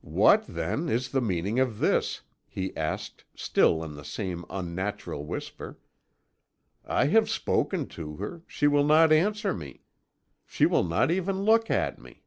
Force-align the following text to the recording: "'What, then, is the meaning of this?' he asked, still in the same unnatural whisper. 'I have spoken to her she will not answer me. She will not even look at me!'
"'What, 0.00 0.46
then, 0.46 0.88
is 0.88 1.10
the 1.10 1.20
meaning 1.20 1.60
of 1.60 1.80
this?' 1.80 2.22
he 2.48 2.74
asked, 2.78 3.26
still 3.34 3.84
in 3.84 3.94
the 3.94 4.06
same 4.06 4.46
unnatural 4.48 5.26
whisper. 5.26 5.78
'I 6.86 7.08
have 7.08 7.28
spoken 7.28 7.86
to 7.88 8.16
her 8.16 8.42
she 8.46 8.66
will 8.66 8.86
not 8.86 9.12
answer 9.12 9.52
me. 9.52 9.82
She 10.46 10.64
will 10.64 10.84
not 10.84 11.10
even 11.10 11.42
look 11.42 11.70
at 11.70 11.98
me!' 11.98 12.24